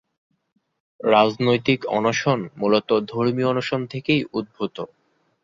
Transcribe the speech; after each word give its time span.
রাজনৈতিক 0.99 1.79
অনশন 1.89 2.39
মূলত 2.57 2.89
ধর্মীয় 3.11 3.49
অনশন 3.49 3.81
থেকেই 3.87 4.21
উদ্ভূত। 4.33 4.77